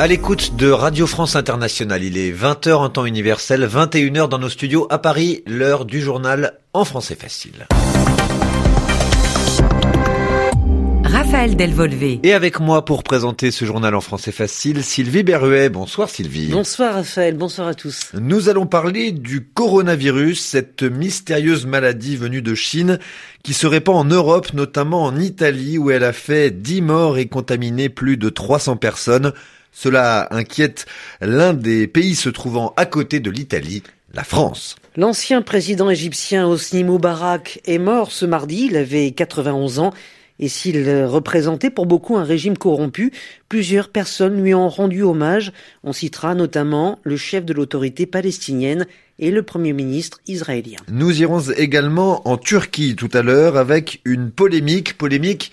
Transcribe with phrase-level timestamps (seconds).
[0.00, 4.48] À l'écoute de Radio France Internationale, il est 20h en temps universel, 21h dans nos
[4.48, 7.66] studios à Paris, l'heure du journal en français facile.
[11.02, 12.20] Raphaël Delvolvé.
[12.22, 15.68] Et avec moi pour présenter ce journal en français facile, Sylvie Berruet.
[15.68, 16.50] Bonsoir Sylvie.
[16.52, 18.12] Bonsoir Raphaël, bonsoir à tous.
[18.14, 23.00] Nous allons parler du coronavirus, cette mystérieuse maladie venue de Chine
[23.42, 27.26] qui se répand en Europe, notamment en Italie où elle a fait 10 morts et
[27.26, 29.32] contaminé plus de 300 personnes.
[29.72, 30.86] Cela inquiète
[31.20, 33.82] l'un des pays se trouvant à côté de l'Italie,
[34.12, 34.76] la France.
[34.96, 39.92] L'ancien président égyptien Hosni Moubarak est mort ce mardi, il avait 91 ans.
[40.40, 43.12] Et s'il représentait pour beaucoup un régime corrompu,
[43.48, 45.52] plusieurs personnes lui ont rendu hommage.
[45.82, 48.86] On citera notamment le chef de l'autorité palestinienne
[49.18, 50.78] et le Premier ministre israélien.
[50.88, 55.50] Nous irons également en Turquie tout à l'heure avec une polémique, polémique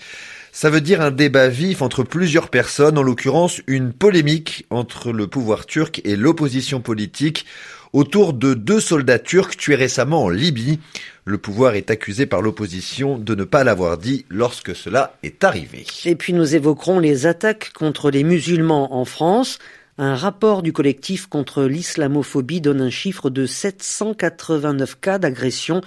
[0.56, 5.26] ça veut dire un débat vif entre plusieurs personnes, en l'occurrence une polémique entre le
[5.26, 7.44] pouvoir turc et l'opposition politique
[7.92, 10.80] autour de deux soldats turcs tués récemment en Libye.
[11.26, 15.84] Le pouvoir est accusé par l'opposition de ne pas l'avoir dit lorsque cela est arrivé.
[16.06, 19.58] Et puis nous évoquerons les attaques contre les musulmans en France.
[19.98, 25.80] Un rapport du collectif contre l'islamophobie donne un chiffre de 789 cas d'agression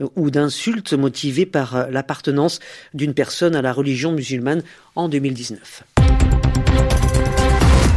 [0.00, 2.58] euh, ou d'insultes motivées par euh, l'appartenance
[2.92, 4.62] d'une personne à la religion musulmane
[4.96, 5.84] en 2019.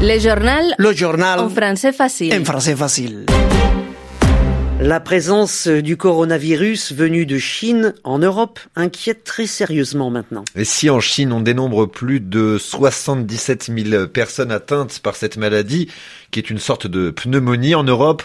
[0.01, 0.75] Le journal.
[0.77, 1.39] Le journal.
[1.39, 2.33] En français facile.
[2.39, 3.25] En français facile.
[4.85, 10.45] La présence du coronavirus venu de Chine en Europe inquiète très sérieusement maintenant.
[10.55, 15.89] Et si en Chine on dénombre plus de 77 000 personnes atteintes par cette maladie,
[16.29, 18.21] qui est une sorte de pneumonie en Europe,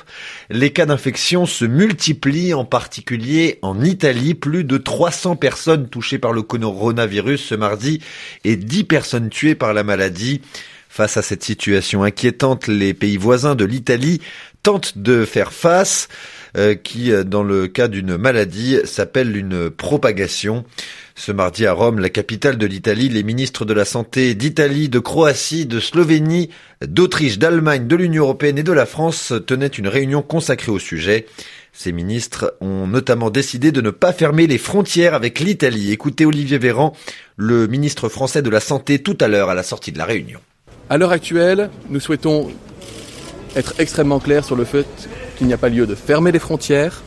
[0.51, 6.35] les cas d'infection se multiplient, en particulier en Italie, plus de 300 personnes touchées par
[6.35, 8.03] le coronavirus ce mardi
[8.45, 10.43] et 10 personnes tuées par la maladie.
[10.91, 14.21] Face à cette situation inquiétante, les pays voisins de l'Italie
[14.63, 16.09] tentent de faire face.
[16.57, 20.65] Euh, qui, euh, dans le cas d'une maladie, s'appelle une propagation.
[21.15, 24.99] Ce mardi à Rome, la capitale de l'Italie, les ministres de la Santé d'Italie, de
[24.99, 26.51] Croatie, de Slovénie,
[26.85, 31.27] d'Autriche, d'Allemagne, de l'Union européenne et de la France tenaient une réunion consacrée au sujet.
[31.73, 35.93] Ces ministres ont notamment décidé de ne pas fermer les frontières avec l'Italie.
[35.93, 36.97] Écoutez Olivier Véran,
[37.37, 40.41] le ministre français de la Santé, tout à l'heure à la sortie de la réunion.
[40.89, 42.51] À l'heure actuelle, nous souhaitons
[43.55, 44.87] être extrêmement clairs sur le fait
[45.41, 47.01] qu'il n'y a pas lieu de fermer les frontières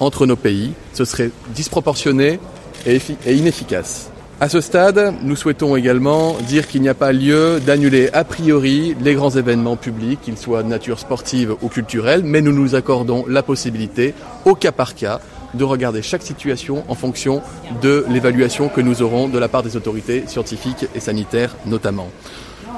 [0.00, 0.72] entre nos pays.
[0.92, 2.40] Ce serait disproportionné
[2.84, 2.98] et,
[3.28, 4.10] inefficace.
[4.40, 8.96] À ce stade, nous souhaitons également dire qu'il n'y a pas lieu d'annuler a priori
[9.00, 13.24] les grands événements publics, qu'ils soient de nature sportive ou culturelle, mais nous nous accordons
[13.28, 14.14] la possibilité,
[14.44, 15.20] au cas par cas,
[15.54, 17.40] de regarder chaque situation en fonction
[17.82, 22.08] de l'évaluation que nous aurons de la part des autorités scientifiques et sanitaires notamment.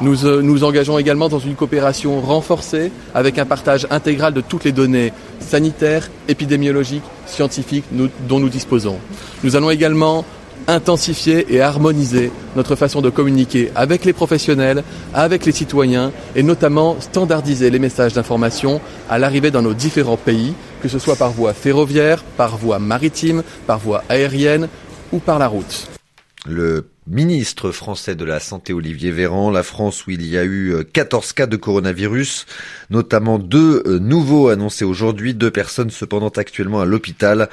[0.00, 4.64] Nous euh, nous engageons également dans une coopération renforcée avec un partage intégral de toutes
[4.64, 8.98] les données sanitaires, épidémiologiques, scientifiques dont nous disposons.
[9.42, 10.24] Nous allons également
[10.68, 17.00] intensifier et harmoniser notre façon de communiquer avec les professionnels, avec les citoyens et notamment
[17.00, 21.54] standardiser les messages d'information à l'arrivée dans nos différents pays, que ce soit par voie
[21.54, 24.68] ferroviaire, par voie maritime, par voie aérienne
[25.10, 25.88] ou par la route.
[27.10, 31.24] Ministre français de la Santé Olivier Véran, la France où il y a eu 14
[31.24, 32.46] euh, cas de coronavirus,
[32.90, 37.48] notamment deux euh, nouveaux annoncés aujourd'hui, deux personnes cependant actuellement à l'hôpital.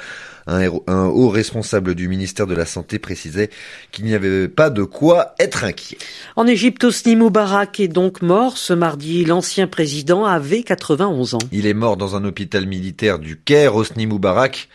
[0.48, 3.50] Un, haut responsable du ministère de la Santé précisait
[3.90, 5.98] qu'il n'y avait pas de quoi être inquiet.
[6.36, 9.24] En Égypte, Osni Moubarak est donc mort ce mardi.
[9.24, 11.38] L'ancien président avait 91 ans.
[11.50, 13.74] Il est mort dans un hôpital militaire du Caire.
[13.74, 14.68] Osni Moubarak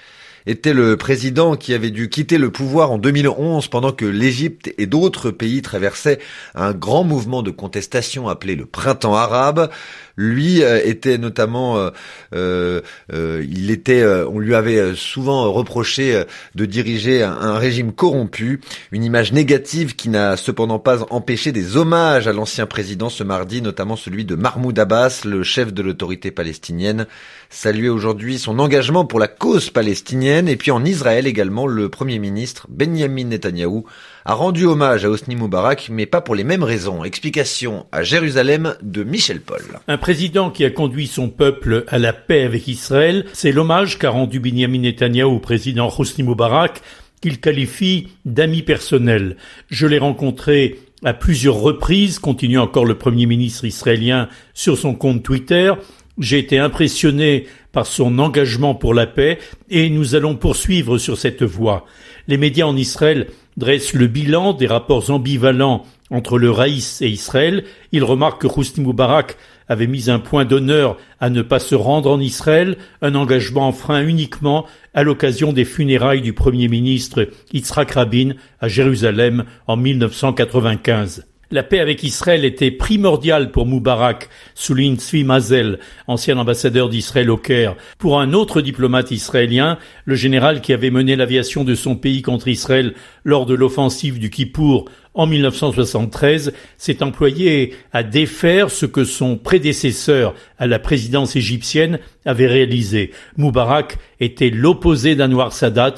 [0.45, 4.85] était le président qui avait dû quitter le pouvoir en 2011 pendant que l'Égypte et
[4.85, 6.19] d'autres pays traversaient
[6.55, 9.69] un grand mouvement de contestation appelé le printemps arabe.
[10.17, 12.81] Lui euh, était notamment, euh,
[13.13, 16.23] euh, il était, on lui avait souvent reproché
[16.55, 22.27] de diriger un, régime corrompu, une image négative qui n'a cependant pas empêché des hommages
[22.27, 27.05] à l'ancien président ce mardi, notamment celui de Mahmoud Abbas, le chef de l'autorité palestinienne,
[27.49, 32.17] saluait aujourd'hui son engagement pour la cause palestinienne et puis en Israël également, le premier
[32.17, 33.85] ministre Benjamin Netanyahou
[34.23, 37.03] a rendu hommage à Hosni Moubarak, mais pas pour les mêmes raisons.
[37.03, 39.61] Explication à Jérusalem de Michel Paul.
[39.87, 44.09] Un président qui a conduit son peuple à la paix avec Israël, c'est l'hommage qu'a
[44.09, 46.81] rendu Benjamin Netanyahu au président Hosni Moubarak,
[47.19, 49.35] qu'il qualifie d'ami personnel.
[49.69, 55.23] Je l'ai rencontré à plusieurs reprises, continue encore le premier ministre israélien sur son compte
[55.23, 55.73] Twitter.
[56.17, 59.39] J'ai été impressionné par son engagement pour la paix
[59.69, 61.85] et nous allons poursuivre sur cette voie.
[62.27, 63.27] Les médias en Israël
[63.57, 67.63] dresse le bilan des rapports ambivalents entre le Raïs et Israël.
[67.91, 69.37] Il remarque que Hosni Moubarak
[69.67, 74.05] avait mis un point d'honneur à ne pas se rendre en Israël, un engagement enfreint
[74.05, 81.30] uniquement à l'occasion des funérailles du Premier ministre Yitzhak Rabin à Jérusalem en 1995.
[81.53, 87.35] La paix avec Israël était primordiale pour Moubarak, souligne Tzvi Mazel, ancien ambassadeur d'Israël au
[87.35, 87.75] Caire.
[87.97, 92.47] Pour un autre diplomate israélien, le général qui avait mené l'aviation de son pays contre
[92.47, 92.93] Israël
[93.25, 100.33] lors de l'offensive du Kippour en 1973, s'est employé à défaire ce que son prédécesseur
[100.57, 103.11] à la présidence égyptienne avait réalisé.
[103.35, 105.95] Moubarak était l'opposé d'Anwar Sadat.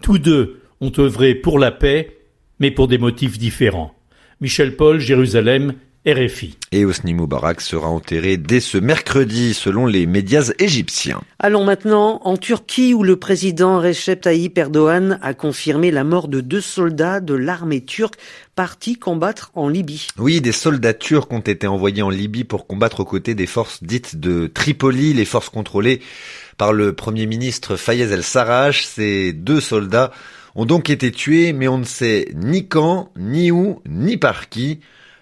[0.00, 2.18] Tous deux ont œuvré pour la paix,
[2.60, 3.96] mais pour des motifs différents.
[4.42, 5.74] Michel Paul, Jérusalem,
[6.04, 6.58] RFI.
[6.72, 11.20] Et Hosni Moubarak sera enterré dès ce mercredi selon les médias égyptiens.
[11.38, 16.40] Allons maintenant en Turquie où le président Recep Tayyip Erdogan a confirmé la mort de
[16.40, 18.16] deux soldats de l'armée turque
[18.56, 20.08] partis combattre en Libye.
[20.18, 23.84] Oui, des soldats turcs ont été envoyés en Libye pour combattre aux côtés des forces
[23.84, 26.00] dites de Tripoli, les forces contrôlées
[26.58, 28.84] par le premier ministre Fayez el-Sarraj.
[28.86, 30.10] Ces deux soldats
[30.54, 34.80] ont donc été tués, mais on ne sait ni quand, ni où, ni par qui.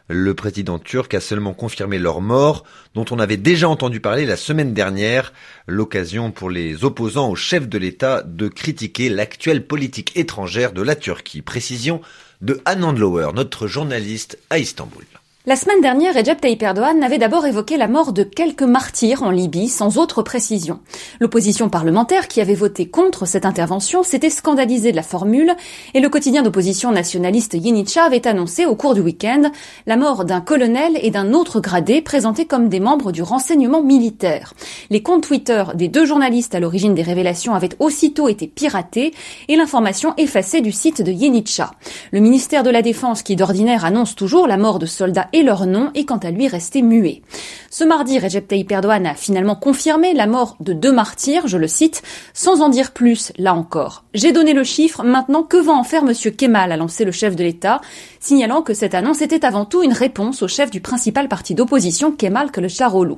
[0.08, 4.36] Le président turc a seulement confirmé leur mort, dont on avait déjà entendu parler la
[4.36, 5.32] semaine dernière,
[5.68, 10.96] l'occasion pour les opposants au chef de l'État de critiquer l'actuelle politique étrangère de la
[10.96, 11.42] Turquie.
[11.42, 12.00] Précision
[12.40, 15.04] de Anand Lower, notre journaliste à Istanbul.
[15.46, 19.30] La semaine dernière, Recep Tayyip Erdogan avait d'abord évoqué la mort de quelques martyrs en
[19.30, 20.80] Libye sans autre précision.
[21.18, 25.54] L'opposition parlementaire qui avait voté contre cette intervention s'était scandalisée de la formule
[25.94, 29.50] et le quotidien d'opposition nationaliste Yenicha avait annoncé au cours du week-end
[29.86, 34.52] la mort d'un colonel et d'un autre gradé présentés comme des membres du renseignement militaire.
[34.90, 39.14] Les comptes Twitter des deux journalistes à l'origine des révélations avaient aussitôt été piratés
[39.48, 41.70] et l'information effacée du site de Yenicha.
[42.12, 45.66] Le ministère de la Défense qui d'ordinaire annonce toujours la mort de soldats et leur
[45.66, 47.22] nom est quant à lui resté muet.
[47.72, 51.68] Ce mardi, Recep Tayyip Erdogan a finalement confirmé la mort de deux martyrs, je le
[51.68, 52.02] cite,
[52.34, 54.04] sans en dire plus, là encore.
[54.12, 57.36] J'ai donné le chiffre, maintenant que va en faire monsieur Kemal, a lancé le chef
[57.36, 57.80] de l'État,
[58.18, 62.10] signalant que cette annonce était avant tout une réponse au chef du principal parti d'opposition,
[62.10, 63.14] Kemal Kılıçdaroğlu.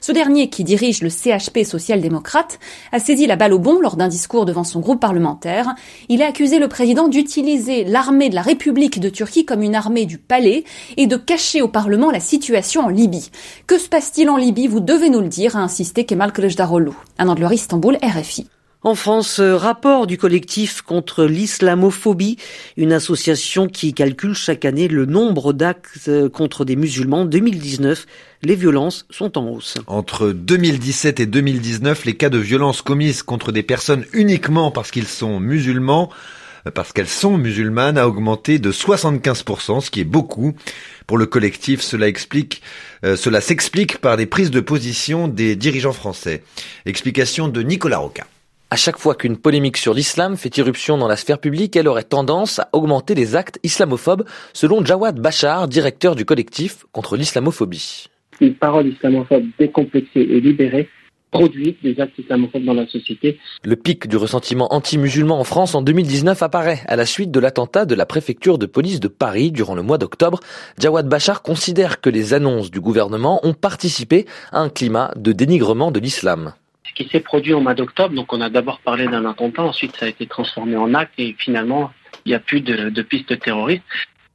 [0.00, 2.60] Ce dernier, qui dirige le CHP social-démocrate,
[2.92, 5.74] a saisi la balle au bon lors d'un discours devant son groupe parlementaire.
[6.08, 10.06] Il a accusé le président d'utiliser l'armée de la République de Turquie comme une armée
[10.06, 10.62] du palais
[10.96, 13.30] et de cacher au Parlement la situation en Libye.
[13.66, 14.66] Que se passe-t-il en Libye?
[14.66, 16.92] Vous devez nous le dire, a insisté Kemal Kılıçdaroğlu.
[17.18, 18.46] Un Andleur Istanbul, RFI.
[18.82, 22.36] En France, rapport du collectif contre l'islamophobie,
[22.76, 27.24] une association qui calcule chaque année le nombre d'actes contre des musulmans.
[27.24, 28.06] 2019,
[28.42, 29.74] les violences sont en hausse.
[29.88, 35.08] Entre 2017 et 2019, les cas de violences commises contre des personnes uniquement parce qu'ils
[35.08, 36.10] sont musulmans
[36.74, 40.54] parce qu'elles sont musulmanes a augmenté de 75%, ce qui est beaucoup.
[41.06, 42.62] Pour le collectif, cela explique,
[43.04, 46.42] euh, cela s'explique par des prises de position des dirigeants français.
[46.84, 48.26] Explication de Nicolas Roca.
[48.68, 52.02] À chaque fois qu'une polémique sur l'islam fait irruption dans la sphère publique, elle aurait
[52.02, 58.08] tendance à augmenter les actes islamophobes, selon Jawad Bachar, directeur du collectif contre l'islamophobie.
[58.40, 60.88] Une parole islamophobe décomplexée et libérée
[61.38, 63.38] produit des actes islamophobes dans la société.
[63.64, 67.84] Le pic du ressentiment anti-musulman en France en 2019 apparaît à la suite de l'attentat
[67.84, 70.40] de la préfecture de police de Paris durant le mois d'octobre.
[70.78, 75.90] Jawad Bachar considère que les annonces du gouvernement ont participé à un climat de dénigrement
[75.90, 76.54] de l'islam
[76.88, 79.96] ce qui s'est produit au mois d'octobre, donc on a d'abord parlé d'un attentat, ensuite
[79.96, 81.90] ça a été transformé en acte et finalement
[82.24, 83.82] il n'y a plus de, de pistes terroristes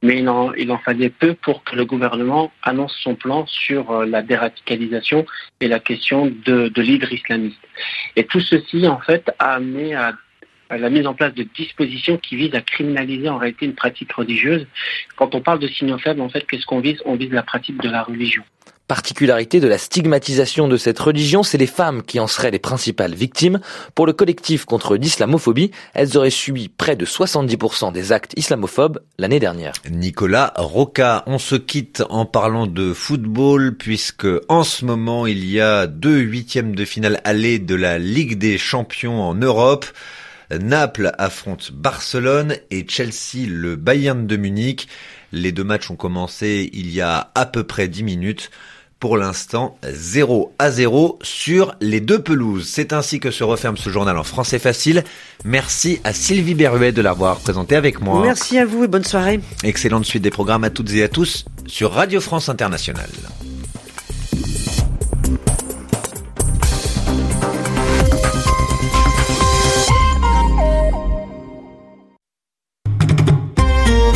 [0.02, 4.22] mais il en, fallait peu pour que le gouvernement annonce son plan sur euh, la
[4.22, 5.24] déradicalisation
[5.60, 7.60] et la question de, l'hydre islamiste.
[8.16, 10.12] Et tout ceci, en fait, a amené à,
[10.70, 14.12] à, la mise en place de dispositions qui visent à criminaliser en réalité une pratique
[14.12, 14.66] religieuse.
[15.16, 17.00] Quand on parle de signaux faibles, en fait, qu'est-ce qu'on vise?
[17.04, 18.42] On vise la pratique de la religion
[18.92, 23.14] particularité de la stigmatisation de cette religion, c'est les femmes qui en seraient les principales
[23.14, 23.58] victimes.
[23.94, 29.40] Pour le collectif contre l'islamophobie, elles auraient subi près de 70% des actes islamophobes l'année
[29.40, 29.72] dernière.
[29.90, 35.58] Nicolas Roca, on se quitte en parlant de football puisque en ce moment il y
[35.58, 39.86] a deux huitièmes de finale aller de la Ligue des champions en Europe.
[40.50, 44.86] Naples affronte Barcelone et Chelsea le Bayern de Munich.
[45.32, 48.50] Les deux matchs ont commencé il y a à peu près 10 minutes
[49.02, 52.68] pour l'instant 0 à 0 sur les deux pelouses.
[52.68, 55.02] C'est ainsi que se referme ce journal en français facile.
[55.44, 58.22] Merci à Sylvie Berruet de l'avoir présenté avec moi.
[58.22, 59.40] Merci à vous et bonne soirée.
[59.64, 63.10] Excellente suite des programmes à toutes et à tous sur Radio France Internationale.